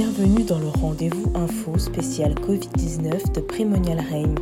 Bienvenue 0.00 0.44
dans 0.44 0.58
le 0.58 0.68
rendez-vous 0.68 1.30
info 1.34 1.76
spécial 1.76 2.32
Covid-19 2.32 3.34
de 3.34 3.40
Primonial 3.42 3.98
Reim. 3.98 4.34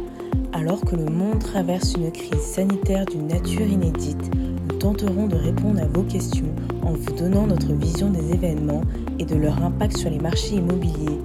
Alors 0.52 0.80
que 0.80 0.94
le 0.94 1.06
monde 1.06 1.40
traverse 1.40 1.94
une 1.94 2.12
crise 2.12 2.40
sanitaire 2.40 3.04
d'une 3.06 3.26
nature 3.26 3.66
inédite, 3.66 4.30
nous 4.36 4.78
tenterons 4.78 5.26
de 5.26 5.34
répondre 5.34 5.82
à 5.82 5.86
vos 5.86 6.04
questions 6.04 6.54
en 6.82 6.92
vous 6.92 7.12
donnant 7.12 7.48
notre 7.48 7.72
vision 7.72 8.08
des 8.08 8.32
événements 8.32 8.82
et 9.18 9.24
de 9.24 9.34
leur 9.34 9.60
impact 9.60 9.96
sur 9.96 10.10
les 10.10 10.20
marchés 10.20 10.54
immobiliers. 10.54 11.18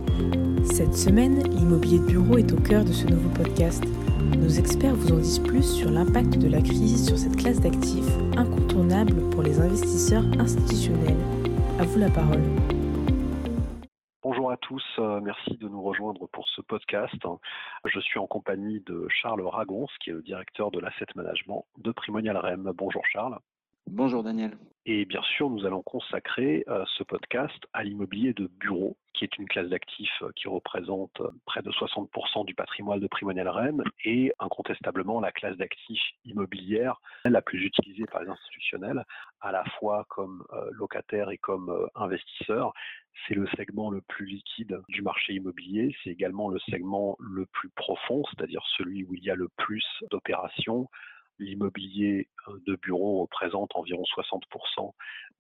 Cette 0.66 0.96
semaine, 0.96 1.44
l'immobilier 1.52 2.00
de 2.00 2.06
bureau 2.06 2.40
est 2.40 2.52
au 2.54 2.58
cœur 2.58 2.84
de 2.84 2.92
ce 2.92 3.06
nouveau 3.06 3.30
podcast. 3.36 3.84
Nos 4.36 4.50
experts 4.50 4.96
vous 4.96 5.14
en 5.14 5.20
disent 5.20 5.44
plus 5.46 5.62
sur 5.62 5.92
l'impact 5.92 6.40
de 6.40 6.48
la 6.48 6.62
crise 6.64 7.06
sur 7.06 7.20
cette 7.20 7.36
classe 7.36 7.60
d'actifs 7.60 8.10
incontournable 8.36 9.14
pour 9.30 9.44
les 9.44 9.60
investisseurs 9.60 10.26
institutionnels. 10.40 11.18
À 11.78 11.86
vous 11.86 12.00
la 12.00 12.10
parole. 12.10 12.42
Euh, 15.00 15.20
merci 15.22 15.58
de 15.58 15.68
nous 15.68 15.82
rejoindre 15.82 16.28
pour 16.28 16.48
ce 16.50 16.62
podcast. 16.62 17.16
Je 17.86 18.00
suis 18.00 18.20
en 18.20 18.28
compagnie 18.28 18.80
de 18.82 19.08
Charles 19.10 19.46
Ragons, 19.46 19.88
qui 20.00 20.10
est 20.10 20.14
le 20.14 20.22
directeur 20.22 20.72
de 20.72 20.80
l'asset 20.80 21.06
management 21.16 21.66
de 21.78 21.92
Primonial 21.92 22.38
REM. 22.38 22.72
Bonjour 22.76 23.06
Charles. 23.06 23.40
Bonjour 23.88 24.24
Daniel. 24.24 24.58
Et 24.86 25.06
bien 25.06 25.22
sûr, 25.22 25.50
nous 25.50 25.66
allons 25.66 25.82
consacrer 25.82 26.66
euh, 26.68 26.84
ce 26.98 27.04
podcast 27.04 27.56
à 27.72 27.84
l'immobilier 27.84 28.34
de 28.34 28.48
bureau, 28.48 28.98
qui 29.14 29.24
est 29.24 29.38
une 29.38 29.48
classe 29.48 29.70
d'actifs 29.70 30.22
euh, 30.22 30.32
qui 30.36 30.50
représente 30.50 31.22
euh, 31.22 31.30
près 31.46 31.62
de 31.62 31.72
60% 31.72 32.46
du 32.46 32.54
patrimoine 32.54 33.00
de 33.00 33.08
Primonial 33.08 33.48
Rennes 33.48 33.82
et 34.04 34.34
incontestablement 34.40 35.22
la 35.22 35.32
classe 35.32 35.56
d'actifs 35.56 36.04
immobilière 36.26 37.00
la 37.24 37.42
plus 37.42 37.64
utilisée 37.64 38.06
par 38.08 38.24
les 38.24 38.30
institutionnels, 38.30 39.06
à 39.40 39.54
la 39.54 39.64
fois 39.80 40.06
comme 40.10 40.44
locataires 40.72 41.30
et 41.30 41.38
comme 41.38 41.88
investisseurs. 41.96 42.74
C'est 43.28 43.36
le 43.36 43.48
segment 43.56 43.90
le 43.90 44.02
plus 44.02 44.26
liquide 44.26 44.82
du 44.90 45.02
marché 45.02 45.34
immobilier, 45.34 45.96
c'est 46.04 46.10
également 46.10 46.50
le 46.50 46.60
segment 46.60 47.16
le 47.20 47.46
plus 47.46 47.70
profond, 47.70 48.24
c'est-à-dire 48.26 48.64
celui 48.78 49.06
où 49.06 49.14
il 49.16 49.24
y 49.24 49.30
a 49.30 49.36
le 49.36 49.48
plus 49.56 49.86
d'opérations 50.12 50.90
l'immobilier 51.40 52.30
de 52.66 52.76
bureau 52.76 53.22
représente 53.22 53.76
environ 53.76 54.04
60% 54.04 54.94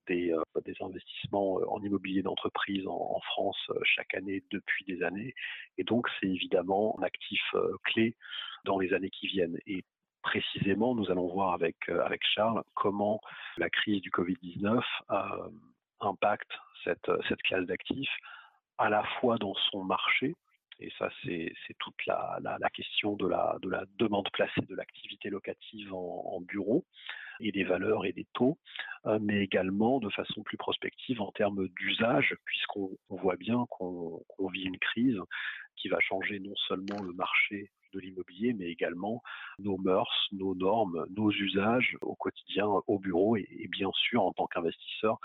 des, 0.07 0.31
euh, 0.31 0.43
des, 0.65 0.75
investissements 0.81 1.59
en 1.67 1.81
immobilier 1.81 2.21
d'entreprise 2.21 2.85
en, 2.87 3.19
France 3.21 3.71
chaque 3.83 4.13
année 4.15 4.43
depuis 4.51 4.83
des 4.85 5.01
années. 5.03 5.33
Et 5.77 5.83
donc, 5.83 6.07
c'est 6.19 6.27
évidemment 6.27 6.97
un 6.99 7.03
actif 7.03 7.41
clé 7.83 8.15
dans 8.65 8.79
les 8.79 8.93
années 8.93 9.09
qui 9.09 9.27
viennent. 9.27 9.57
Et 9.65 9.83
précisément, 10.21 10.93
nous 10.93 11.09
allons 11.09 11.27
voir 11.27 11.53
avec, 11.53 11.87
avec 11.89 12.21
Charles 12.23 12.63
comment 12.73 13.21
la 13.57 13.69
crise 13.69 14.01
du 14.01 14.09
Covid-19 14.09 14.81
impacte 16.01 16.51
cette, 16.83 17.09
cette 17.29 17.41
classe 17.43 17.65
d'actifs 17.65 18.15
à 18.77 18.89
la 18.89 19.03
fois 19.19 19.37
dans 19.37 19.53
son 19.71 19.83
marché, 19.83 20.35
et 20.83 20.91
ça, 20.99 21.09
c'est 21.23 21.53
toute 21.79 22.05
la, 22.05 22.57
question 22.73 23.15
de 23.15 23.27
la, 23.27 23.57
demande 23.97 24.29
placée 24.33 24.61
de 24.67 24.75
l'activité 24.75 25.29
locative 25.29 25.93
en, 25.93 26.41
bureau 26.41 26.85
et 27.39 27.51
des 27.53 27.63
valeurs 27.63 28.05
et 28.05 28.11
des 28.11 28.27
taux, 28.33 28.57
euh, 29.05 29.17
mais 29.21 29.41
également 29.41 29.99
de 29.99 30.09
façon 30.09 30.43
plus 30.43 30.57
prospective 30.57 31.21
en 31.21 31.31
termes 31.31 31.67
d'usage, 31.69 32.35
puisqu'on 32.45 32.97
voit 33.09 33.37
bien 33.37 33.65
qu'on 33.69 34.23
vit 34.51 34.63
une 34.63 34.77
crise 34.77 35.19
qui 35.77 35.87
va 35.87 35.99
changer 36.01 36.39
non 36.39 36.55
seulement 36.67 37.01
le 37.01 37.13
marché 37.13 37.71
de 37.93 37.99
l'immobilier, 37.99 38.53
mais 38.53 38.65
également 38.65 39.23
nos 39.59 39.77
mœurs, 39.77 40.27
nos 40.33 40.53
normes, 40.53 41.05
nos 41.15 41.31
usages 41.31 41.97
au 42.01 42.15
quotidien 42.15 42.67
au 42.87 42.99
bureau. 42.99 43.37
Et, 43.37 43.67
bien 43.69 43.91
sûr 43.93 44.23
en 44.23 44.33
tant 44.33 44.47
qu'investisseur, 44.47 45.17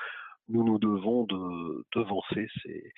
nous 0.48 0.65
nous 0.65 0.78
devons 0.78 1.25
de 1.25 1.84
devancer 1.95 2.48
ces, 2.62 2.93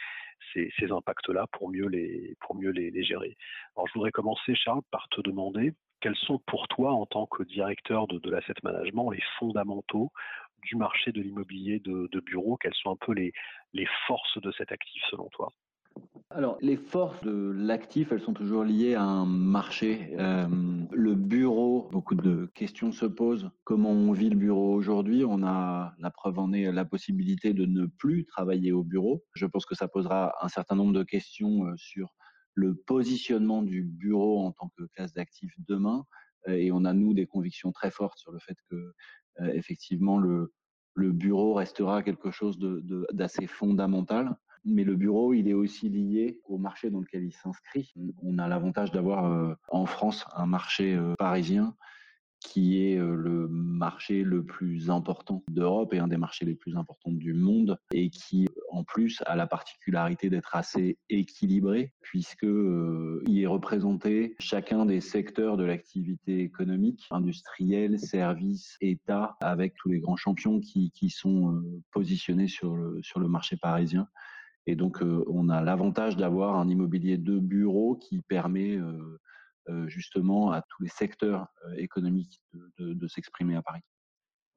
ces, 0.52 0.70
impacts-là 0.90 1.46
pour 1.52 1.70
mieux, 1.70 1.86
les, 1.86 2.36
pour 2.40 2.54
mieux 2.54 2.70
les, 2.70 3.02
gérer. 3.02 3.36
Alors 3.76 3.86
je 3.88 3.94
voudrais 3.94 4.10
commencer, 4.10 4.54
Charles, 4.54 4.82
par 4.90 5.08
te 5.10 5.20
demander 5.20 5.72
quels 6.00 6.16
sont 6.16 6.38
pour 6.46 6.66
toi, 6.68 6.92
en 6.92 7.06
tant 7.06 7.26
que 7.26 7.42
directeur 7.42 8.06
de, 8.06 8.30
l'asset 8.30 8.54
management, 8.62 9.10
les 9.10 9.22
fondamentaux 9.38 10.10
du 10.62 10.76
marché 10.76 11.12
de 11.12 11.20
l'immobilier 11.20 11.78
de, 11.80 12.08
de 12.10 12.20
bureau? 12.20 12.56
Quelles 12.56 12.74
sont 12.74 12.90
un 12.90 12.96
peu 12.96 13.12
les 13.12 13.86
forces 14.06 14.40
de 14.40 14.50
cet 14.52 14.72
actif 14.72 15.02
selon 15.10 15.28
toi? 15.28 15.52
Alors, 16.32 16.58
les 16.60 16.76
forces 16.76 17.20
de 17.22 17.50
l'actif, 17.50 18.12
elles 18.12 18.20
sont 18.20 18.34
toujours 18.34 18.62
liées 18.62 18.94
à 18.94 19.02
un 19.02 19.26
marché. 19.26 20.14
Euh, 20.16 20.46
le 20.92 21.14
bureau, 21.16 21.88
beaucoup 21.90 22.14
de 22.14 22.48
questions 22.54 22.92
se 22.92 23.04
posent. 23.04 23.50
Comment 23.64 23.90
on 23.90 24.12
vit 24.12 24.30
le 24.30 24.36
bureau 24.36 24.72
aujourd'hui? 24.72 25.24
On 25.24 25.42
a, 25.42 25.92
la 25.98 26.10
preuve 26.12 26.38
en 26.38 26.52
est, 26.52 26.70
la 26.70 26.84
possibilité 26.84 27.52
de 27.52 27.66
ne 27.66 27.86
plus 27.86 28.26
travailler 28.26 28.70
au 28.70 28.84
bureau. 28.84 29.24
Je 29.34 29.44
pense 29.44 29.66
que 29.66 29.74
ça 29.74 29.88
posera 29.88 30.32
un 30.40 30.48
certain 30.48 30.76
nombre 30.76 30.92
de 30.92 31.02
questions 31.02 31.66
euh, 31.66 31.74
sur 31.76 32.14
le 32.54 32.76
positionnement 32.76 33.62
du 33.62 33.82
bureau 33.82 34.38
en 34.38 34.52
tant 34.52 34.70
que 34.78 34.84
classe 34.94 35.12
d'actifs 35.12 35.54
demain. 35.66 36.04
Euh, 36.46 36.52
et 36.52 36.70
on 36.70 36.84
a, 36.84 36.92
nous, 36.92 37.12
des 37.12 37.26
convictions 37.26 37.72
très 37.72 37.90
fortes 37.90 38.18
sur 38.18 38.30
le 38.30 38.38
fait 38.38 38.56
que, 38.70 38.92
effectivement, 39.54 40.18
le, 40.18 40.52
le 40.94 41.10
bureau 41.12 41.54
restera 41.54 42.02
quelque 42.04 42.30
chose 42.30 42.58
d'assez 43.12 43.46
fondamental 43.46 44.36
mais 44.64 44.84
le 44.84 44.96
bureau, 44.96 45.32
il 45.32 45.48
est 45.48 45.54
aussi 45.54 45.88
lié 45.88 46.40
au 46.44 46.58
marché 46.58 46.90
dans 46.90 47.00
lequel 47.00 47.24
il 47.24 47.32
s'inscrit. 47.32 47.92
On 48.22 48.38
a 48.38 48.48
l'avantage 48.48 48.90
d'avoir 48.92 49.26
euh, 49.26 49.54
en 49.68 49.86
France 49.86 50.24
un 50.34 50.46
marché 50.46 50.94
euh, 50.94 51.14
parisien 51.18 51.74
qui 52.40 52.82
est 52.82 52.96
euh, 52.98 53.14
le 53.14 53.48
marché 53.48 54.22
le 54.22 54.42
plus 54.42 54.88
important 54.88 55.44
d'Europe 55.50 55.92
et 55.92 55.98
un 55.98 56.08
des 56.08 56.16
marchés 56.16 56.46
les 56.46 56.54
plus 56.54 56.74
importants 56.74 57.12
du 57.12 57.34
monde 57.34 57.78
et 57.92 58.08
qui 58.08 58.48
en 58.70 58.82
plus 58.82 59.22
a 59.26 59.36
la 59.36 59.46
particularité 59.46 60.30
d'être 60.30 60.56
assez 60.56 60.98
équilibré 61.10 61.92
puisque 62.00 62.44
il 62.44 63.40
est 63.40 63.46
représenté 63.46 64.36
chacun 64.40 64.86
des 64.86 65.02
secteurs 65.02 65.58
de 65.58 65.64
l'activité 65.64 66.40
économique, 66.40 67.06
industrielle, 67.10 67.98
services, 67.98 68.78
État, 68.80 69.36
avec 69.42 69.74
tous 69.74 69.90
les 69.90 70.00
grands 70.00 70.16
champions 70.16 70.60
qui, 70.60 70.90
qui 70.92 71.10
sont 71.10 71.62
positionnés 71.92 72.48
sur 72.48 72.74
le, 72.74 73.00
sur 73.02 73.20
le 73.20 73.28
marché 73.28 73.56
parisien. 73.56 74.08
Et 74.66 74.76
donc, 74.76 75.02
euh, 75.02 75.24
on 75.28 75.48
a 75.48 75.62
l'avantage 75.62 76.16
d'avoir 76.16 76.56
un 76.56 76.68
immobilier 76.68 77.16
de 77.16 77.38
bureau 77.38 77.96
qui 77.96 78.20
permet 78.22 78.76
euh, 78.76 79.20
euh, 79.68 79.88
justement 79.88 80.52
à 80.52 80.62
tous 80.62 80.82
les 80.82 80.88
secteurs 80.88 81.46
économiques 81.76 82.40
de, 82.78 83.08
s'exprimer 83.08 83.56
à 83.56 83.62
Paris. 83.62 83.82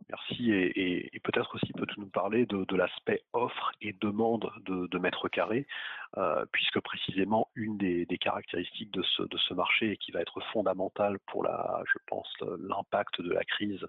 Merci. 0.09 0.51
Et, 0.51 1.09
peut-être 1.23 1.55
aussi 1.55 1.71
peux-tu 1.73 2.01
nous 2.01 2.09
parler 2.09 2.45
de, 2.45 2.75
l'aspect 2.75 3.23
offre 3.31 3.71
et 3.79 3.93
demande 4.01 4.51
de, 4.65 4.97
mètres 4.99 5.29
carrés, 5.29 5.65
puisque 6.51 6.81
précisément 6.81 7.47
une 7.55 7.77
des, 7.77 8.05
caractéristiques 8.19 8.91
de 8.91 9.01
ce, 9.01 9.23
de 9.23 9.37
ce 9.37 9.53
marché 9.53 9.91
et 9.91 9.97
qui 9.97 10.11
va 10.11 10.19
être 10.19 10.41
fondamentale 10.51 11.19
pour 11.27 11.43
la, 11.43 11.81
je 11.85 11.97
pense, 12.07 12.27
l'impact 12.59 13.21
de 13.21 13.31
la 13.31 13.45
crise 13.45 13.85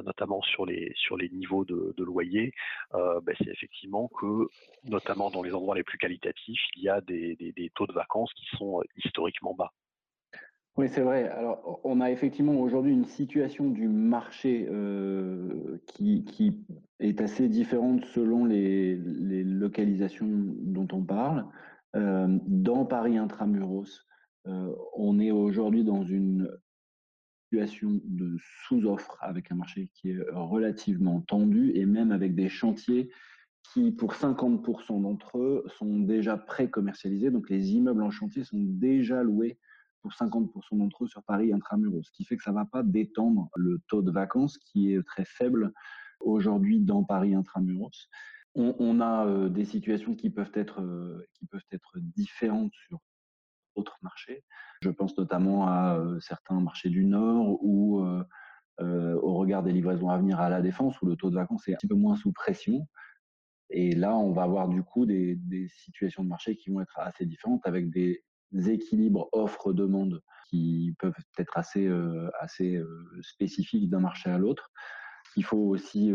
notamment 0.00 0.42
sur 0.42 0.66
les, 0.66 0.92
sur 0.96 1.16
les 1.16 1.28
niveaux 1.28 1.64
de, 1.64 1.94
de 1.96 2.04
loyer, 2.04 2.52
euh, 2.94 3.20
ben, 3.20 3.34
c'est 3.38 3.50
effectivement 3.50 4.08
que, 4.08 4.46
notamment 4.84 5.30
dans 5.30 5.42
les 5.42 5.54
endroits 5.54 5.74
les 5.74 5.84
plus 5.84 5.98
qualitatifs, 5.98 6.60
il 6.76 6.82
y 6.82 6.88
a 6.88 7.00
des, 7.00 7.36
des, 7.36 7.70
taux 7.74 7.86
de 7.86 7.92
vacances 7.92 8.32
qui 8.34 8.46
sont 8.56 8.80
euh, 8.80 8.84
historiquement 9.04 9.54
bas. 9.54 9.72
Oui, 10.76 10.88
c'est 10.88 11.02
vrai. 11.02 11.28
Alors, 11.28 11.80
on 11.84 12.00
a 12.00 12.10
effectivement 12.10 12.58
aujourd'hui 12.58 12.92
une 12.92 13.04
situation 13.04 13.68
du 13.68 13.88
marché 13.88 14.66
qui, 15.86 16.24
qui, 16.24 16.64
est 16.98 17.20
assez 17.20 17.50
différente 17.50 18.06
selon 18.06 18.46
les, 18.46 18.96
les 18.96 19.44
localisations 19.44 20.26
dont 20.30 20.88
on 20.92 21.04
parle. 21.04 21.44
dans 21.92 22.86
Paris 22.86 23.18
intramuros, 23.18 24.06
on 24.46 25.18
est 25.18 25.30
aujourd'hui 25.30 25.84
dans 25.84 26.04
une 26.04 26.48
situation 27.52 28.00
de 28.04 28.38
sous-offre 28.66 29.18
avec 29.20 29.52
un 29.52 29.56
marché 29.56 29.90
qui 29.94 30.10
est 30.10 30.18
relativement 30.32 31.20
tendu 31.20 31.72
et 31.74 31.84
même 31.84 32.10
avec 32.10 32.34
des 32.34 32.48
chantiers 32.48 33.10
qui, 33.72 33.92
pour 33.92 34.14
50% 34.14 35.02
d'entre 35.02 35.38
eux, 35.38 35.64
sont 35.78 36.00
déjà 36.00 36.38
pré-commercialisés. 36.38 37.30
Donc, 37.30 37.50
les 37.50 37.72
immeubles 37.72 38.02
en 38.02 38.10
chantier 38.10 38.42
sont 38.42 38.58
déjà 38.58 39.22
loués 39.22 39.58
pour 40.00 40.12
50% 40.12 40.78
d'entre 40.78 41.04
eux 41.04 41.08
sur 41.08 41.22
Paris 41.24 41.52
intramuros, 41.52 42.02
ce 42.06 42.10
qui 42.12 42.24
fait 42.24 42.38
que 42.38 42.42
ça 42.42 42.52
ne 42.52 42.56
va 42.56 42.64
pas 42.64 42.82
détendre 42.82 43.50
le 43.54 43.80
taux 43.86 44.02
de 44.02 44.10
vacances 44.10 44.56
qui 44.56 44.94
est 44.94 45.02
très 45.02 45.26
faible 45.26 45.72
aujourd'hui 46.20 46.80
dans 46.80 47.04
Paris 47.04 47.34
intramuros. 47.34 48.08
On, 48.54 48.74
on 48.78 49.00
a 49.00 49.26
euh, 49.26 49.48
des 49.50 49.66
situations 49.66 50.14
qui 50.14 50.30
peuvent 50.30 50.52
être 50.54 50.80
euh, 50.80 51.22
qui 51.34 51.46
peuvent 51.46 51.68
être 51.70 51.98
différentes 51.98 52.72
sur 52.88 52.98
autres 53.74 53.98
marchés. 54.02 54.44
Je 54.82 54.90
pense 54.90 55.16
notamment 55.16 55.66
à 55.66 55.98
certains 56.20 56.60
marchés 56.60 56.90
du 56.90 57.04
Nord 57.04 57.62
ou 57.62 58.04
au 58.78 59.34
regard 59.34 59.62
des 59.62 59.72
livraisons 59.72 60.08
à 60.08 60.18
venir 60.18 60.40
à 60.40 60.48
la 60.48 60.60
défense 60.60 61.00
où 61.02 61.06
le 61.06 61.16
taux 61.16 61.30
de 61.30 61.36
vacances 61.36 61.68
est 61.68 61.74
un 61.74 61.76
petit 61.76 61.86
peu 61.86 61.94
moins 61.94 62.16
sous 62.16 62.32
pression. 62.32 62.86
Et 63.70 63.94
là, 63.94 64.16
on 64.16 64.32
va 64.32 64.42
avoir 64.42 64.68
du 64.68 64.82
coup 64.82 65.06
des, 65.06 65.38
situations 65.68 66.24
de 66.24 66.28
marché 66.28 66.56
qui 66.56 66.70
vont 66.70 66.80
être 66.80 66.98
assez 66.98 67.24
différentes 67.24 67.66
avec 67.66 67.90
des 67.90 68.22
équilibres 68.52 69.28
offre-demande 69.32 70.22
qui 70.50 70.94
peuvent 70.98 71.14
être 71.38 71.56
assez, 71.56 71.90
assez 72.38 72.80
spécifiques 73.22 73.88
d'un 73.88 74.00
marché 74.00 74.28
à 74.28 74.38
l'autre. 74.38 74.70
Il 75.36 75.44
faut 75.44 75.56
aussi 75.56 76.12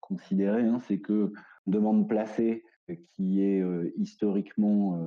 considérer, 0.00 0.66
hein, 0.66 0.80
c'est 0.86 1.00
que 1.00 1.32
demande 1.66 2.08
placée 2.08 2.64
qui 2.96 3.42
est 3.42 3.62
historiquement 3.96 4.98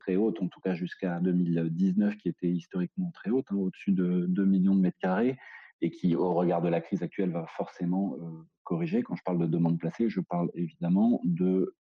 très 0.00 0.16
haute, 0.16 0.40
en 0.42 0.48
tout 0.48 0.60
cas 0.60 0.74
jusqu'à 0.74 1.20
2019, 1.20 2.16
qui 2.16 2.28
était 2.28 2.48
historiquement 2.48 3.10
très 3.12 3.30
haute, 3.30 3.46
hein, 3.50 3.56
au-dessus 3.56 3.92
de 3.92 4.26
2 4.26 4.44
millions 4.44 4.74
de 4.74 4.80
mètres 4.80 4.98
carrés, 4.98 5.36
et 5.82 5.90
qui, 5.90 6.16
au 6.16 6.32
regard 6.34 6.62
de 6.62 6.68
la 6.68 6.80
crise 6.80 7.02
actuelle, 7.02 7.30
va 7.30 7.46
forcément 7.46 8.16
corriger. 8.64 9.02
Quand 9.02 9.14
je 9.16 9.22
parle 9.22 9.38
de 9.38 9.46
demande 9.46 9.78
placée, 9.78 10.08
je 10.08 10.20
parle 10.20 10.50
évidemment 10.54 11.20
de 11.24 11.74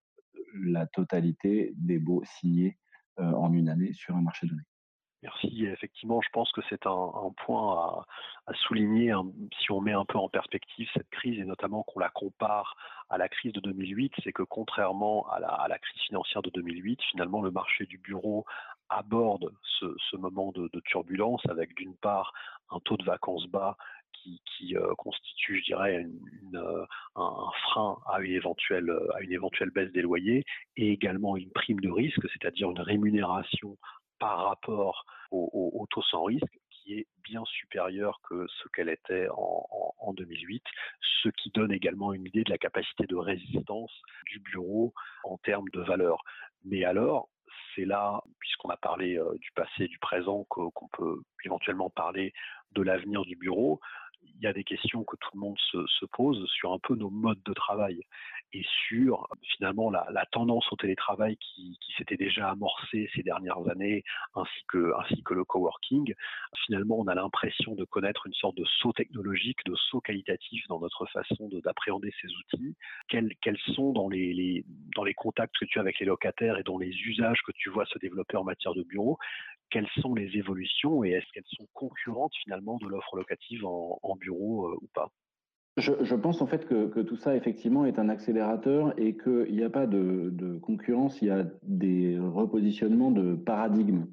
la 0.63 0.85
totalité 0.85 1.73
des 1.77 1.99
baux 1.99 2.23
signés 2.25 2.77
en 3.17 3.53
une 3.53 3.69
année 3.69 3.93
sur 3.93 4.15
un 4.15 4.21
marché 4.21 4.47
donné. 4.47 4.63
Merci. 5.25 5.65
Effectivement, 5.65 6.21
je 6.21 6.29
pense 6.29 6.51
que 6.51 6.61
c'est 6.69 6.85
un, 6.85 7.33
point 7.45 8.05
à, 8.45 8.53
souligner 8.53 9.11
si 9.59 9.71
on 9.71 9.81
met 9.81 9.93
un 9.93 10.05
peu 10.05 10.19
en 10.19 10.29
perspective 10.29 10.87
cette 10.93 11.09
crise 11.09 11.39
et 11.39 11.45
notamment 11.45 11.81
qu'on 11.81 11.99
la 11.99 12.09
compare 12.09 12.75
à 13.09 13.17
la 13.17 13.27
crise 13.27 13.51
de 13.51 13.59
2008, 13.59 14.13
c'est 14.23 14.31
que 14.31 14.43
contrairement 14.43 15.27
à 15.29 15.39
la, 15.67 15.79
crise 15.79 16.01
financière 16.03 16.43
de 16.43 16.51
2008, 16.51 17.01
finalement 17.09 17.41
le 17.41 17.49
marché 17.49 17.87
du 17.87 17.97
bureau 17.97 18.45
aborde 18.89 19.51
ce, 19.79 20.15
moment 20.15 20.51
de, 20.51 20.69
turbulence 20.85 21.41
avec 21.49 21.73
d'une 21.73 21.95
part 21.95 22.31
un 22.69 22.79
taux 22.81 22.97
de 22.97 23.03
vacances 23.03 23.47
bas 23.47 23.77
qui, 24.13 24.75
euh, 24.75 24.93
constitue, 24.95 25.59
je 25.59 25.65
dirais, 25.65 26.05
euh, 26.55 26.85
un, 27.15 27.51
frein 27.63 27.97
à 28.07 28.19
une 28.21 28.31
éventuelle 28.31 29.69
baisse 29.71 29.91
des 29.91 30.01
loyers 30.01 30.45
et 30.77 30.91
également 30.91 31.35
une 31.35 31.51
prime 31.51 31.79
de 31.79 31.89
risque, 31.89 32.27
c'est-à-dire 32.31 32.69
une 32.71 32.79
rémunération 32.79 33.77
par 34.19 34.45
rapport 34.45 35.05
au, 35.31 35.85
taux 35.89 36.01
sans 36.03 36.23
risque 36.23 36.59
qui 36.69 36.93
est 36.99 37.07
bien 37.23 37.43
supérieur 37.45 38.19
que 38.29 38.47
ce 38.47 38.67
qu'elle 38.69 38.89
était 38.89 39.27
en, 39.31 40.13
2008, 40.13 40.63
ce 41.23 41.29
qui 41.29 41.49
donne 41.49 41.71
également 41.71 42.13
une 42.13 42.25
idée 42.25 42.43
de 42.43 42.51
la 42.51 42.57
capacité 42.57 43.05
de 43.05 43.15
résistance 43.15 43.91
du 44.27 44.39
bureau 44.39 44.93
en 45.23 45.37
termes 45.37 45.67
de 45.73 45.81
valeur. 45.81 46.23
Mais 46.63 46.85
alors, 46.85 47.29
c'est 47.75 47.85
là, 47.85 48.21
puisqu'on 48.39 48.69
a 48.69 48.77
parlé 48.77 49.17
euh, 49.17 49.35
du 49.39 49.51
passé, 49.51 49.87
du 49.87 49.99
présent, 49.99 50.45
qu'on 50.45 50.71
peut 50.93 51.21
éventuellement 51.43 51.89
parler 51.89 52.33
de 52.71 52.81
l'avenir 52.81 53.23
du 53.23 53.35
bureau, 53.35 53.79
il 54.35 54.41
y 54.41 54.47
a 54.47 54.53
des 54.53 54.63
questions 54.63 55.03
que 55.03 55.15
tout 55.17 55.29
le 55.33 55.39
monde 55.39 55.57
se, 55.71 56.05
pose 56.11 56.45
sur 56.49 56.71
un 56.71 56.79
peu 56.79 56.95
nos 56.95 57.09
modes 57.09 57.41
de 57.45 57.53
travail 57.53 58.01
et 58.53 58.63
sur 58.87 59.27
finalement 59.41 59.89
la, 59.89 60.25
tendance 60.31 60.71
au 60.71 60.75
télétravail 60.75 61.37
qui, 61.37 61.77
s'était 61.97 62.17
déjà 62.17 62.49
amorcée 62.49 63.09
ces 63.15 63.23
dernières 63.23 63.69
années, 63.69 64.03
ainsi 64.35 64.63
que, 64.67 64.91
ainsi 64.99 65.23
que 65.23 65.33
le 65.33 65.45
coworking. 65.45 66.13
Finalement, 66.65 66.99
on 66.99 67.07
a 67.07 67.15
l'impression 67.15 67.73
de 67.73 67.85
connaître 67.85 68.27
une 68.27 68.33
sorte 68.33 68.57
de 68.57 68.65
saut 68.65 68.91
technologique, 68.91 69.59
de 69.65 69.75
saut 69.75 70.01
qualitatif 70.01 70.67
dans 70.67 70.79
notre 70.79 71.05
façon 71.05 71.49
d'appréhender 71.63 72.13
ces 72.21 72.27
outils. 72.27 72.75
Quels, 73.07 73.57
sont 73.73 73.93
dans 73.93 74.09
les 74.09 74.63
contacts 75.15 75.55
que 75.57 75.65
tu 75.65 75.79
as 75.79 75.81
avec 75.81 75.99
les 75.99 76.05
locataires 76.05 76.57
et 76.57 76.63
dans 76.63 76.77
les 76.77 76.89
usages 76.89 77.41
que 77.45 77.51
tu 77.53 77.69
vois 77.69 77.85
se 77.85 77.97
développer 77.99 78.35
en 78.35 78.43
matière 78.43 78.73
de 78.73 78.83
bureau, 78.83 79.17
quelles 79.69 79.89
sont 80.01 80.13
les 80.13 80.37
évolutions 80.37 81.03
et 81.03 81.11
est-ce 81.11 81.25
qu'elles 81.33 81.43
sont 81.57 81.67
concurrentes 81.73 82.33
finalement 82.43 82.77
de 82.77 82.87
l'offre 82.87 83.15
locative 83.15 83.65
en, 83.65 84.14
bureau 84.15 84.67
euh, 84.67 84.75
ou 84.81 84.87
pas 84.93 85.11
je, 85.77 86.15
pense 86.15 86.41
en 86.41 86.47
fait 86.47 86.65
que, 86.65 87.01
tout 87.01 87.17
ça 87.17 87.35
effectivement 87.35 87.85
est 87.85 87.99
un 87.99 88.07
accélérateur 88.07 88.97
et 88.97 89.17
qu'il 89.17 89.53
n'y 89.53 89.63
a 89.63 89.69
pas 89.69 89.87
de, 89.87 90.57
concurrence, 90.61 91.21
il 91.21 91.27
y 91.27 91.31
a 91.31 91.45
des 91.63 92.17
repositionnements 92.17 93.11
de 93.11 93.35
paradigmes. 93.35 94.05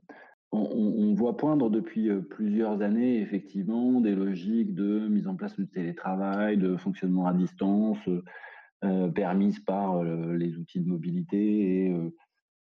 On, 0.51 1.15
voit 1.15 1.37
poindre 1.37 1.71
depuis 1.71 2.11
euh, 2.11 2.21
plusieurs 2.21 2.83
années 2.83 3.21
effectivement 3.21 4.01
des 4.01 4.15
logiques 4.15 4.75
de 4.75 5.09
mise 5.09 5.29
en 5.29 5.37
place 5.37 5.57
de 5.57 5.65
télétravail, 5.65 6.59
de 6.59 6.77
fonctionnement 6.77 7.27
à 7.27 7.33
distance, 7.33 7.99
euh, 8.85 9.09
permises 9.09 9.61
par 9.61 10.03
les 10.03 10.57
outils 10.57 10.81
de 10.81 10.89
mobilité 10.89 11.87
et 11.87 11.95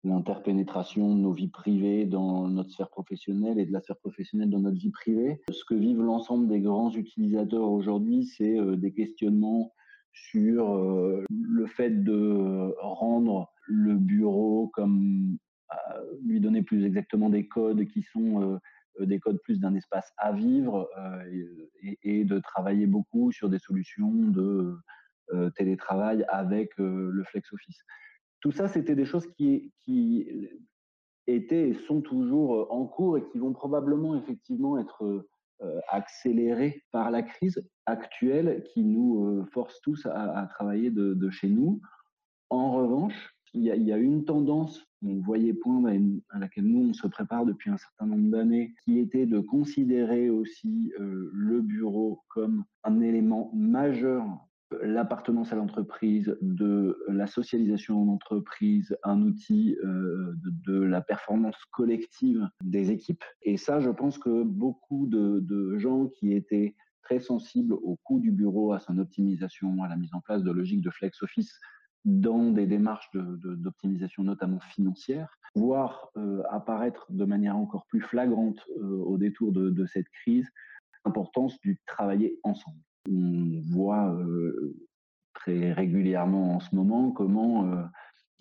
l'interpénétration 0.04 1.14
de 1.14 1.20
nos 1.20 1.34
vies 1.34 1.50
privées 1.50 2.06
dans 2.06 2.48
notre 2.48 2.72
sphère 2.72 2.90
professionnelle 2.90 3.60
et 3.60 3.66
de 3.66 3.74
la 3.74 3.82
sphère 3.82 3.98
professionnelle 3.98 4.50
dans 4.50 4.60
notre 4.60 4.80
vie 4.80 4.92
privée. 4.92 5.42
Ce 5.52 5.66
que 5.66 5.76
vivent 5.76 6.02
l'ensemble 6.02 6.48
des 6.48 6.62
grands 6.62 6.92
utilisateurs 6.92 7.70
aujourd'hui, 7.70 8.26
c'est 8.26 8.58
euh, 8.58 8.78
des 8.78 8.94
questionnements 8.94 9.74
sur 10.14 10.74
euh, 10.74 11.24
le 11.30 11.66
fait 11.66 12.04
de 12.04 12.74
rendre 12.80 13.52
le 13.68 13.96
bureau 13.96 14.72
comme 14.74 15.38
lui 16.24 16.40
donner 16.40 16.64
plus 16.64 16.84
exactement 16.84 17.30
des 17.30 17.48
codes 17.48 17.86
qui 17.86 18.02
sont 18.02 18.60
euh, 19.00 19.06
des 19.06 19.20
codes 19.20 19.40
plus 19.44 19.60
d'un 19.60 19.76
espace 19.76 20.12
à 20.18 20.32
vivre 20.32 20.90
et, 22.02 22.26
de 22.26 22.40
travailler 22.40 22.88
beaucoup 22.88 23.32
sur 23.32 23.48
des 23.48 23.60
solutions 23.60 24.12
de 24.12 24.76
télétravail 25.56 26.26
avec 26.28 26.72
le 26.78 27.24
flex 27.24 27.54
office 27.54 27.82
tout 28.42 28.52
ça, 28.52 28.68
c'était 28.68 28.96
des 28.96 29.06
choses 29.06 29.28
qui, 29.36 29.72
étaient 31.28 31.70
et 31.70 31.74
sont 31.88 32.02
toujours 32.02 32.56
euh, 32.56 32.68
en 32.70 32.86
cours 32.86 33.18
et 33.18 33.24
qui 33.32 33.38
vont 33.38 33.54
probablement 33.54 34.16
effectivement 34.16 34.80
être 34.80 35.28
euh, 35.62 35.80
accélérées 35.90 36.84
par 36.92 37.12
la 37.12 37.22
crise 37.22 37.62
actuelle 37.86 38.64
qui 38.74 38.84
nous 38.84 39.26
euh, 39.26 39.46
force 39.52 39.80
tous 39.82 40.06
à, 40.06 40.48
travailler 40.50 40.90
de, 40.90 41.30
chez 41.30 41.50
nous. 41.50 41.82
En 42.50 42.72
revanche, 42.72 43.36
il 43.54 43.64
y, 43.64 43.92
a, 43.92 43.98
une 43.98 44.26
tendance, 44.26 44.86
on 45.04 45.20
voyait 45.20 45.54
point 45.54 45.84
à, 46.30 46.40
laquelle 46.40 46.66
nous 46.66 46.90
on 46.90 46.94
se 46.94 47.08
prépare 47.08 47.46
depuis 47.46 47.70
un 47.70 47.78
certain 47.78 48.06
nombre 48.06 48.30
d'années, 48.30 48.74
qui 48.84 49.00
était 49.00 49.26
de 49.26 49.40
considérer 49.40 50.30
aussi 50.30 50.94
le 50.98 51.62
bureau 51.62 52.22
comme 52.30 52.64
un 52.84 53.02
élément 53.02 53.52
majeur 53.54 54.26
l'appartenance 54.82 55.52
à 55.52 55.56
l'entreprise, 55.56 56.36
de 56.42 56.98
la 57.08 57.28
socialisation 57.28 58.02
en 58.02 58.08
entreprise, 58.08 58.96
un 59.04 59.22
outil 59.22 59.76
euh, 59.84 60.34
de, 60.66 60.80
la 60.82 61.02
performance 61.02 61.58
collective 61.72 62.48
des 62.64 62.92
équipes. 62.92 63.24
Et 63.42 63.58
ça, 63.58 63.80
je 63.80 63.90
pense 63.90 64.18
que 64.18 64.44
beaucoup 64.44 65.08
de, 65.08 65.78
gens 65.78 66.08
qui 66.08 66.34
étaient 66.34 66.76
très 67.04 67.20
sensibles 67.20 67.74
au 67.74 67.98
coût 68.04 68.20
du 68.20 68.32
bureau, 68.32 68.74
à 68.74 68.80
son 68.80 68.98
optimisation, 69.00 69.82
à 69.84 69.88
la 69.88 69.96
mise 69.96 70.14
en 70.14 70.22
place 70.22 70.44
de 70.44 70.52
logiques 70.52 70.82
de 70.82 70.92
flex 70.92 71.22
office 71.24 71.60
dans 72.06 72.52
des 72.52 72.66
démarches 72.66 73.10
d'optimisation 73.14 74.24
notamment 74.24 74.60
financière, 74.60 75.38
voire 75.56 76.12
euh, 76.18 76.44
apparaître 76.50 77.06
de 77.10 77.26
manière 77.26 77.58
encore 77.58 77.86
plus 77.88 78.02
flagrante 78.02 78.60
euh, 78.78 79.04
au 79.04 79.18
détour 79.18 79.52
de 79.52 79.86
cette 79.86 80.10
crise, 80.10 80.48
l'importance 81.06 81.60
du 81.62 81.80
travailler 81.86 82.40
ensemble 82.44 82.80
on 83.08 83.62
voit 83.72 84.18
très 85.34 85.74
régulièrement 85.74 86.56
en 86.56 86.60
ce 86.60 86.76
moment 86.76 87.12
comment 87.12 87.70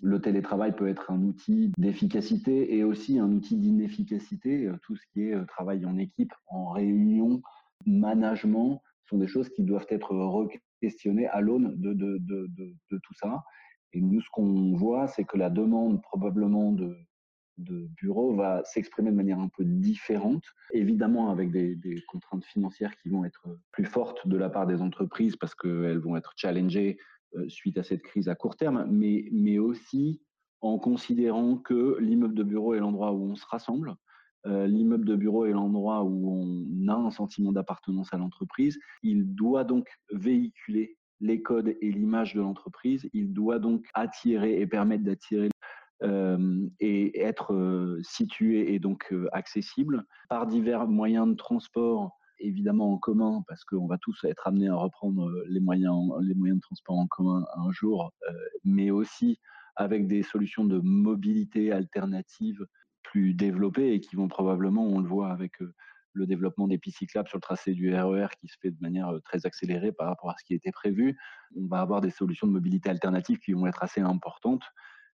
le 0.01 0.21
télétravail 0.21 0.75
peut 0.75 0.87
être 0.87 1.11
un 1.11 1.21
outil 1.21 1.71
d'efficacité 1.77 2.75
et 2.75 2.83
aussi 2.83 3.19
un 3.19 3.31
outil 3.31 3.57
d'inefficacité. 3.57 4.71
Tout 4.83 4.95
ce 4.95 5.05
qui 5.11 5.23
est 5.23 5.45
travail 5.47 5.85
en 5.85 5.97
équipe, 5.97 6.33
en 6.47 6.69
réunion, 6.69 7.41
management, 7.85 8.81
sont 9.09 9.17
des 9.17 9.27
choses 9.27 9.49
qui 9.49 9.63
doivent 9.63 9.87
être 9.89 10.15
re-questionnées 10.15 11.27
à 11.27 11.41
l'aune 11.41 11.75
de, 11.77 11.93
de, 11.93 12.97
tout 13.03 13.13
ça. 13.15 13.43
Et 13.93 14.01
nous, 14.01 14.21
ce 14.21 14.29
qu'on 14.31 14.75
voit, 14.75 15.07
c'est 15.07 15.23
que 15.23 15.37
la 15.37 15.49
demande 15.49 16.01
probablement 16.01 16.71
de, 16.71 16.95
de 17.59 17.87
bureau 18.01 18.33
va 18.35 18.63
s'exprimer 18.65 19.11
de 19.11 19.15
manière 19.15 19.39
un 19.39 19.49
peu 19.49 19.63
différente, 19.63 20.43
évidemment 20.71 21.29
avec 21.29 21.51
des, 21.51 21.77
contraintes 22.07 22.45
financières 22.45 22.95
qui 23.01 23.09
vont 23.09 23.25
être 23.25 23.47
plus 23.71 23.85
fortes 23.85 24.27
de 24.27 24.37
la 24.37 24.49
part 24.49 24.67
des 24.67 24.81
entreprises 24.81 25.35
parce 25.35 25.55
qu'elles 25.55 25.99
vont 25.99 26.15
être 26.15 26.33
challengées 26.35 26.97
euh, 27.35 27.47
suite 27.47 27.77
à 27.77 27.83
cette 27.83 28.01
crise 28.01 28.29
à 28.29 28.35
court 28.35 28.55
terme, 28.55 28.87
mais, 28.89 29.27
mais 29.31 29.59
aussi 29.59 30.21
en 30.61 30.79
considérant 30.79 31.57
que 31.57 31.97
l'immeuble 31.99 32.35
de 32.35 32.43
bureau 32.43 32.73
est 32.73 32.79
l'endroit 32.79 33.13
où 33.13 33.31
on 33.31 33.35
se 33.35 33.45
rassemble, 33.45 33.95
euh, 34.45 34.67
l'immeuble 34.67 35.05
de 35.05 35.15
bureau 35.15 35.45
est 35.45 35.51
l'endroit 35.51 36.03
où 36.03 36.31
on 36.31 36.87
a 36.87 36.95
un 36.95 37.11
sentiment 37.11 37.51
d'appartenance 37.51 38.13
à 38.13 38.17
l'entreprise. 38.17 38.79
Il 39.03 39.35
doit 39.35 39.63
donc 39.63 39.87
véhiculer 40.11 40.97
les 41.19 41.41
codes 41.41 41.75
et 41.81 41.91
l'image 41.91 42.33
de 42.33 42.41
l'entreprise. 42.41 43.09
Il 43.13 43.33
doit 43.33 43.59
donc 43.59 43.85
attirer 43.93 44.59
et 44.61 44.67
permettre 44.67 45.03
d'attirer 45.03 45.49
et 46.01 47.21
être 47.21 47.53
euh, 47.53 47.99
situé 48.03 48.73
et 48.73 48.79
donc 48.79 49.11
euh, 49.11 49.27
accessible 49.33 50.05
par 50.29 50.47
divers 50.47 50.87
moyens 50.87 51.27
de 51.27 51.33
transport 51.33 52.17
évidemment 52.41 52.93
en 52.93 52.97
commun, 52.97 53.43
parce 53.49 53.65
qu'on 53.65 53.85
va 53.85 53.97
tous 53.97 54.23
être 54.23 54.47
amenés 54.47 54.69
à 54.69 54.75
reprendre 54.75 55.29
les 55.47 55.59
moyens, 55.59 56.09
les 56.21 56.33
moyens 56.33 56.59
de 56.59 56.61
transport 56.61 56.97
en 56.97 57.05
commun 57.05 57.45
un 57.57 57.69
jour, 57.71 58.13
mais 58.63 58.91
aussi 58.91 59.41
avec 59.75 60.07
des 60.07 60.23
solutions 60.23 60.63
de 60.63 60.79
mobilité 60.79 61.73
alternative 61.73 62.65
plus 63.03 63.33
développées 63.33 63.91
et 63.91 63.99
qui 63.99 64.15
vont 64.15 64.29
probablement, 64.29 64.85
on 64.85 64.99
le 64.99 65.07
voit 65.09 65.31
avec 65.31 65.55
le 66.13 66.25
développement 66.25 66.69
des 66.69 66.77
pistes 66.77 66.99
cyclables 66.99 67.27
sur 67.27 67.39
le 67.39 67.41
tracé 67.41 67.73
du 67.73 67.93
RER 67.93 68.23
e 68.23 68.27
qui 68.39 68.47
se 68.47 68.57
fait 68.61 68.71
de 68.71 68.79
manière 68.79 69.11
très 69.25 69.45
accélérée 69.45 69.91
par 69.91 70.07
rapport 70.07 70.29
à 70.29 70.35
ce 70.39 70.45
qui 70.45 70.53
était 70.53 70.71
prévu. 70.71 71.17
On 71.57 71.67
va 71.67 71.81
avoir 71.81 71.99
des 71.99 72.09
solutions 72.09 72.47
de 72.47 72.53
mobilité 72.53 72.89
alternative 72.89 73.39
qui 73.39 73.51
vont 73.51 73.67
être 73.67 73.83
assez 73.83 73.99
importantes 73.99 74.63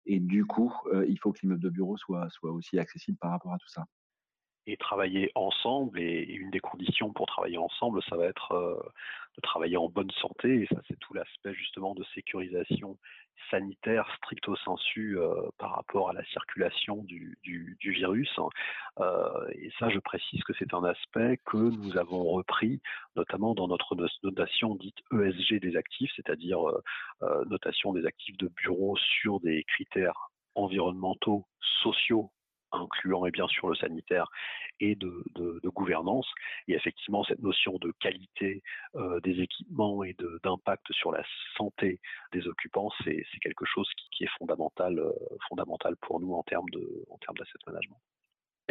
et 0.06 0.20
du 0.20 0.44
coup, 0.44 0.72
il 1.06 1.18
faut 1.18 1.32
que 1.32 1.40
l'immeuble 1.42 1.62
de 1.62 1.70
bureau 1.70 1.96
soit, 1.96 2.28
soit 2.30 2.52
aussi 2.52 2.78
accessible 2.78 3.18
par 3.18 3.30
rapport 3.30 3.52
à 3.52 3.58
tout 3.58 3.68
ça. 3.68 3.86
Et 4.70 4.76
travailler 4.76 5.30
ensemble. 5.34 6.00
Et, 6.00 6.24
une 6.24 6.50
des 6.50 6.60
conditions 6.60 7.12
pour 7.12 7.26
travailler 7.26 7.58
ensemble, 7.58 8.02
ça 8.08 8.16
va 8.16 8.26
être 8.26 8.82
de 9.36 9.40
travailler 9.42 9.76
en 9.76 9.88
bonne 9.88 10.10
santé. 10.12 10.62
Et 10.62 10.66
ça, 10.66 10.80
c'est 10.88 10.98
tout 10.98 11.14
l'aspect 11.14 11.54
justement 11.54 11.94
de 11.94 12.04
sécurisation 12.14 12.98
sanitaire 13.50 14.06
stricto 14.18 14.54
sensu 14.56 15.18
par 15.58 15.74
rapport 15.74 16.10
à 16.10 16.12
la 16.12 16.24
circulation 16.26 17.02
du, 17.04 17.38
virus. 17.82 18.30
Hein. 18.38 18.48
et 19.52 19.70
ça, 19.78 19.88
je 19.88 19.98
précise 19.98 20.42
que 20.44 20.52
c'est 20.58 20.74
un 20.74 20.84
aspect 20.84 21.40
que 21.46 21.56
nous 21.56 21.96
avons 21.96 22.24
repris, 22.24 22.80
notamment 23.16 23.54
dans 23.54 23.66
notre 23.66 23.96
notation 24.22 24.74
dite 24.74 24.98
ESG 25.12 25.60
des 25.60 25.76
actifs, 25.76 26.12
c'est-à-dire 26.16 26.60
notation 27.46 27.92
des 27.92 28.04
actifs 28.06 28.36
de 28.36 28.48
bureau 28.48 28.96
sur 28.96 29.40
des 29.40 29.64
critères 29.64 30.30
environnementaux, 30.54 31.46
sociaux 31.82 32.30
incluant 32.72 33.26
et 33.26 33.30
bien 33.30 33.48
sûr 33.48 33.68
le 33.68 33.74
sanitaire 33.74 34.30
et 34.80 34.94
de, 34.94 35.22
gouvernance. 35.74 36.26
Et 36.68 36.74
effectivement, 36.74 37.24
cette 37.24 37.40
notion 37.40 37.78
de 37.78 37.92
qualité 38.00 38.62
euh, 38.96 39.20
des 39.20 39.40
équipements 39.40 40.02
et 40.04 40.16
d'impact 40.42 40.92
sur 40.92 41.12
la 41.12 41.22
santé 41.56 42.00
des 42.32 42.46
occupants, 42.46 42.90
c'est 43.04 43.24
quelque 43.42 43.64
chose 43.64 43.88
qui, 44.10 44.24
est 44.24 44.30
fondamental, 44.38 44.98
euh, 44.98 45.12
fondamental 45.48 45.96
pour 45.96 46.20
nous 46.20 46.34
en 46.34 46.42
termes 46.42 46.68
d'asset 46.70 47.58
management. 47.66 47.98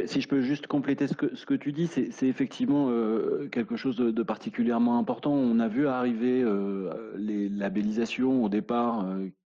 Si 0.05 0.21
je 0.21 0.29
peux 0.29 0.41
juste 0.41 0.67
compléter 0.67 1.07
ce 1.07 1.13
que, 1.13 1.53
tu 1.55 1.73
dis, 1.73 1.87
c'est 1.87 2.27
effectivement 2.27 2.89
euh, 2.89 3.49
quelque 3.49 3.75
chose 3.75 3.97
de, 3.97 4.23
particulièrement 4.23 4.97
important. 4.97 5.33
On 5.33 5.59
a 5.59 5.67
vu 5.67 5.87
arriver 5.87 6.43
les 7.15 7.49
labellisations 7.49 8.43
au 8.43 8.49
départ 8.49 9.05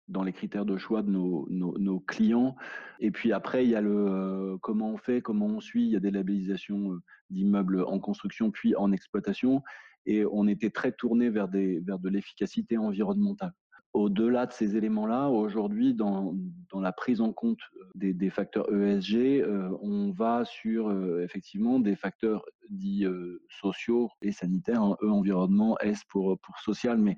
dans 0.07 0.23
les 0.23 0.33
critères 0.33 0.65
de 0.65 0.77
choix 0.77 1.01
de 1.01 1.09
nos, 1.09 1.99
clients. 2.07 2.55
Et 2.99 3.11
puis 3.11 3.33
après, 3.33 3.65
il 3.65 3.69
y 3.69 3.75
a 3.75 3.81
le 3.81 4.07
euh, 4.07 4.57
comment 4.61 4.91
on 4.91 4.97
fait, 4.97 5.21
comment 5.21 5.47
on 5.47 5.59
suit. 5.59 5.85
Il 5.85 5.91
y 5.91 5.95
a 5.95 5.99
des 5.99 6.11
labellisations 6.11 6.93
euh, 6.93 7.01
d'immeubles 7.29 7.83
en 7.83 7.99
construction 7.99 8.51
puis 8.51 8.75
en 8.75 8.91
exploitation. 8.91 9.61
Et 10.05 10.25
on 10.25 10.47
était 10.47 10.69
très 10.69 10.93
tourné 10.93 11.29
vers, 11.29 11.49
de 11.49 12.09
l'efficacité 12.09 12.77
environnementale. 12.77 13.51
Au-delà 13.93 14.45
de 14.45 14.53
ces 14.53 14.77
éléments-là, 14.77 15.27
aujourd'hui, 15.29 15.93
dans, 15.93 16.35
la 16.73 16.91
prise 16.91 17.19
en 17.19 17.33
compte 17.33 17.59
euh, 17.75 17.83
des, 17.95 18.13
des 18.13 18.29
facteurs 18.29 18.71
ESG, 18.73 19.43
on 19.81 20.11
va 20.11 20.45
sur 20.45 20.91
effectivement 21.21 21.79
des 21.79 21.95
facteurs 21.95 22.45
dits 22.69 23.05
sociaux 23.49 24.09
et 24.21 24.31
sanitaires, 24.31 24.81
hein, 24.81 24.97
E 25.01 25.09
environnement, 25.09 25.77
S 25.79 26.03
pour, 26.09 26.39
pour 26.39 26.59
social, 26.59 26.97
mais 26.97 27.17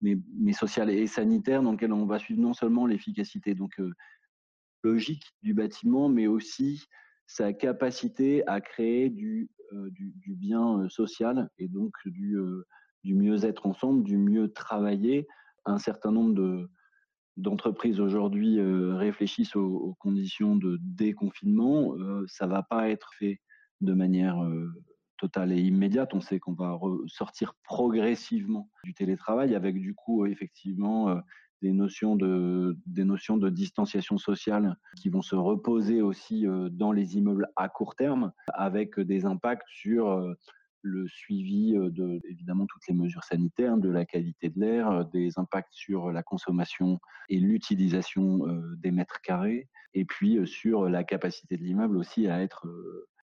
mais, 0.00 0.16
mais 0.38 0.52
sociale 0.52 0.90
et 0.90 1.06
sanitaire, 1.06 1.62
dans 1.62 1.72
lequel 1.72 1.92
on 1.92 2.06
va 2.06 2.18
suivre 2.18 2.40
non 2.40 2.54
seulement 2.54 2.86
l'efficacité 2.86 3.54
donc 3.54 3.78
euh, 3.80 3.92
logique 4.82 5.24
du 5.42 5.54
bâtiment, 5.54 6.08
mais 6.08 6.26
aussi 6.26 6.84
sa 7.26 7.52
capacité 7.52 8.46
à 8.46 8.60
créer 8.60 9.10
du, 9.10 9.50
euh, 9.72 9.90
bien 10.28 10.80
euh, 10.80 10.88
social 10.88 11.50
et 11.58 11.68
donc 11.68 11.92
du, 12.06 12.38
mieux-être 13.04 13.66
ensemble, 13.66 14.04
du 14.04 14.16
mieux 14.16 14.52
travailler. 14.52 15.26
Un 15.64 15.78
certain 15.78 16.12
nombre 16.12 16.34
de, 16.34 16.70
d'entreprises 17.36 18.00
aujourd'hui 18.00 18.60
réfléchissent 18.60 19.56
aux, 19.56 19.76
aux, 19.76 19.94
conditions 19.94 20.56
de 20.56 20.78
déconfinement. 20.80 21.94
ça 22.26 22.46
va 22.46 22.62
pas 22.62 22.88
être 22.88 23.12
fait 23.18 23.40
de 23.80 23.92
manière 23.92 24.40
totale 25.18 25.52
et 25.52 25.60
immédiate. 25.60 26.14
On 26.14 26.20
sait 26.20 26.38
qu'on 26.38 26.54
va 26.54 26.78
sortir 27.06 27.54
progressivement 27.64 28.70
du 28.84 28.94
télétravail 28.94 29.54
avec 29.54 29.78
du 29.78 29.94
coup 29.94 30.24
effectivement 30.24 31.10
euh, 31.10 31.20
des 31.60 31.72
notions 31.72 32.16
de 32.16 32.78
des 32.86 33.04
notions 33.04 33.36
de 33.36 33.50
distanciation 33.50 34.16
sociale 34.16 34.76
qui 34.96 35.10
vont 35.10 35.22
se 35.22 35.34
reposer 35.34 36.00
aussi 36.00 36.46
euh, 36.46 36.68
dans 36.70 36.92
les 36.92 37.16
immeubles 37.18 37.48
à 37.56 37.68
court 37.68 37.94
terme 37.96 38.32
avec 38.54 38.98
des 38.98 39.26
impacts 39.26 39.68
sur 39.68 40.08
euh, 40.08 40.34
le 40.82 41.08
suivi 41.08 41.72
de 41.74 42.20
évidemment 42.30 42.64
toutes 42.66 42.86
les 42.88 42.94
mesures 42.94 43.24
sanitaires, 43.24 43.76
de 43.76 43.90
la 43.90 44.06
qualité 44.06 44.48
de 44.48 44.60
l'air, 44.60 45.04
des 45.06 45.36
impacts 45.36 45.72
sur 45.72 46.12
la 46.12 46.22
consommation 46.22 47.00
et 47.28 47.40
l'utilisation 47.40 48.46
des 48.76 48.92
mètres 48.92 49.20
carrés, 49.20 49.68
et 49.94 50.04
puis 50.04 50.38
sur 50.46 50.88
la 50.88 51.02
capacité 51.02 51.56
de 51.56 51.64
l'immeuble 51.64 51.96
aussi 51.96 52.28
à 52.28 52.40
être 52.42 52.64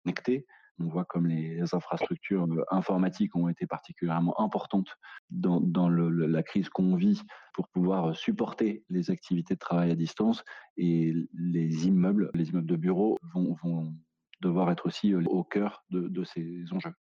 connecté 0.03 0.47
on 0.81 0.87
voit 0.87 1.05
comme 1.05 1.27
les 1.27 1.75
infrastructures 1.75 2.45
euh, 2.45 2.65
informatiques 2.71 3.35
ont 3.37 3.49
été 3.49 3.67
particulièrement 3.67 4.39
importantes 4.41 4.97
dans, 5.31 5.89
la 5.89 6.43
crise 6.43 6.69
qu'on 6.69 6.97
vit 6.97 7.23
pour 7.53 7.69
pouvoir 7.69 8.17
supporter 8.17 8.85
les 8.91 9.11
activités 9.11 9.55
de 9.55 9.59
travail 9.59 9.91
à 9.91 9.95
distance 9.95 10.45
et 10.77 11.15
les 11.35 11.87
immeubles, 11.87 12.31
les 12.35 12.51
immeubles 12.51 12.67
de 12.67 12.77
bureaux 12.77 13.19
vont, 13.35 13.95
devoir 14.41 14.71
être 14.71 14.87
aussi 14.87 15.15
euh, 15.15 15.23
au 15.27 15.45
cœur 15.45 15.85
de 15.91 16.25
ces 16.25 16.65
enjeux. 16.73 16.95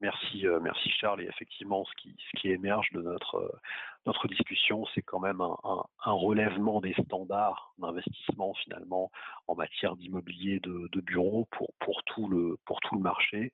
Merci, 0.00 0.46
euh, 0.46 0.60
merci 0.60 0.90
Charles. 0.90 1.22
Et 1.22 1.26
effectivement, 1.26 1.84
ce 1.84 2.40
qui, 2.40 2.48
émerge 2.50 2.88
de 2.92 3.00
notre, 3.00 3.36
euh, 3.36 3.58
notre 4.06 4.28
discussion, 4.28 4.86
c'est 4.94 5.02
quand 5.02 5.18
même 5.18 5.40
un, 5.40 6.12
relèvement 6.12 6.80
des 6.80 6.94
standards 7.04 7.74
d'investissement 7.78 8.54
finalement 8.54 9.10
en 9.48 9.56
matière 9.56 9.96
d'immobilier 9.96 10.60
de, 10.60 10.88
de 10.92 11.00
bureau 11.00 11.48
pour, 11.50 12.04
tout 12.04 12.28
le, 12.28 12.56
pour 12.64 12.80
tout 12.80 12.98
marché. 12.98 13.52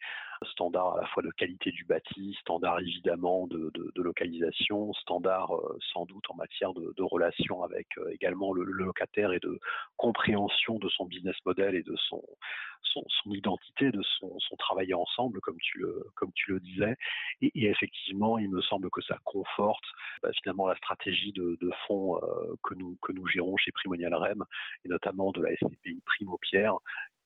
Standard 0.52 0.96
à 0.96 1.00
la 1.02 1.06
fois 1.06 1.22
de 1.22 1.30
qualité 1.30 1.70
du 1.70 1.84
bâti, 1.84 2.36
standard 2.40 2.80
évidemment 2.80 3.46
de, 3.46 3.70
de, 3.74 3.92
de 3.94 4.02
localisation, 4.02 4.92
standard 4.94 5.54
euh, 5.54 5.78
sans 5.92 6.04
doute 6.04 6.24
en 6.28 6.34
matière 6.34 6.74
de, 6.74 6.92
de 6.96 7.02
relation 7.02 7.62
avec 7.62 7.86
également 8.10 8.52
le, 8.52 8.64
locataire 8.64 9.32
et 9.32 9.40
de 9.40 9.58
compréhension 9.96 10.78
de 10.78 10.88
son 10.88 11.06
business 11.06 11.36
model 11.46 11.74
et 11.74 11.82
de 11.82 11.96
son, 12.08 12.22
identité, 13.26 13.90
de 13.90 14.02
son, 14.02 14.38
son 14.40 14.56
travailler 14.56 14.94
ensemble, 14.94 15.40
comme 15.40 15.56
tu 15.60 15.78
le, 15.78 16.04
comme 16.14 16.32
tu 16.34 16.52
le 16.52 16.60
disais. 16.60 16.96
Et, 17.40 17.50
effectivement, 17.54 18.38
il 18.38 18.50
me 18.50 18.60
semble 18.62 18.90
que 18.90 19.00
ça 19.02 19.18
conforte 19.24 19.84
bah, 20.22 20.30
la 20.44 20.76
stratégie 20.76 21.32
de, 21.32 21.56
fonds 21.86 22.16
euh, 22.16 22.54
que, 22.62 22.74
nous, 22.74 22.96
que 23.02 23.12
nous 23.12 23.26
gérons 23.26 23.56
chez 23.56 23.72
Primonial 23.72 24.14
REM, 24.14 24.44
et 24.84 24.88
notamment 24.88 25.32
de 25.32 25.42
la 25.42 25.54
SCPI 25.56 26.02
Primo 26.04 26.38
Pierre, 26.38 26.74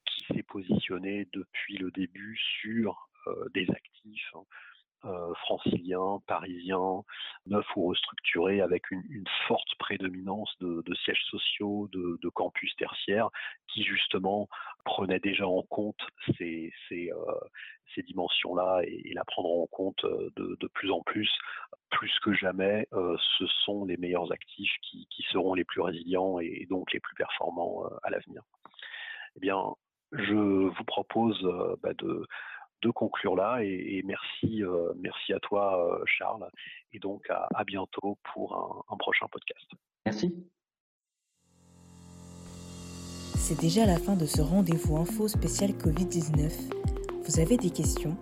qui 0.04 0.24
s'est 0.26 0.42
positionnée 0.42 1.26
depuis 1.32 1.78
le 1.78 1.90
début 1.90 2.38
sur 2.60 3.08
euh, 3.26 3.48
des 3.54 3.68
actifs. 3.70 4.32
Euh, 5.06 5.34
franciliens, 5.34 6.20
parisiens, 6.26 7.04
neufs 7.46 7.76
ou 7.76 7.86
restructurés, 7.86 8.60
avec 8.60 8.90
une, 8.90 9.24
forte 9.46 9.72
prédominance 9.78 10.52
de, 10.58 10.82
sièges 11.04 11.22
sociaux, 11.30 11.88
de, 11.92 12.28
campus 12.30 12.74
tertiaires, 12.76 13.28
qui 13.68 13.84
justement 13.84 14.48
prenaient 14.84 15.20
déjà 15.20 15.46
en 15.46 15.62
compte 15.62 16.00
ces, 16.38 16.72
ces, 16.88 17.12
dimensions-là 18.02 18.80
et, 18.84 19.12
la 19.14 19.24
prendront 19.24 19.62
en 19.62 19.66
compte 19.68 20.04
euh, 20.04 20.30
de, 20.36 20.66
plus 20.68 20.90
en 20.90 21.02
plus. 21.02 21.30
Plus 21.90 22.12
que 22.20 22.32
jamais, 22.32 22.88
euh, 22.92 23.16
ce 23.38 23.46
sont 23.64 23.84
les 23.84 23.96
meilleurs 23.96 24.32
actifs 24.32 24.74
qui, 24.82 25.06
seront 25.30 25.54
les 25.54 25.64
plus 25.64 25.82
résilients 25.82 26.40
et, 26.40 26.66
donc 26.68 26.92
les 26.92 27.00
plus 27.00 27.14
performants 27.14 27.84
à 28.02 28.10
l'avenir. 28.10 28.42
Eh 29.36 29.40
bien, 29.40 29.62
je 30.12 30.34
vous 30.34 30.84
propose 30.84 31.40
bah, 31.82 31.94
de 31.94 32.26
de 32.82 32.90
conclure 32.90 33.36
là. 33.36 33.60
Et, 33.62 34.02
merci, 34.04 34.62
euh, 34.62 34.92
merci 34.96 35.32
à 35.32 35.40
toi, 35.40 35.78
euh, 35.78 36.02
Charles. 36.06 36.48
Et 36.92 36.98
donc, 36.98 37.28
à, 37.30 37.64
bientôt 37.64 38.18
pour 38.32 38.84
un, 38.88 38.96
prochain 38.96 39.26
podcast. 39.30 39.66
Merci. 40.04 40.34
C'est 43.36 43.60
déjà 43.60 43.86
la 43.86 43.98
fin 43.98 44.16
de 44.16 44.26
ce 44.26 44.40
rendez-vous 44.40 44.96
info 44.96 45.28
spécial 45.28 45.70
Covid-19. 45.70 46.50
Vous 47.24 47.40
avez 47.40 47.56
des 47.56 47.70
questions? 47.70 48.16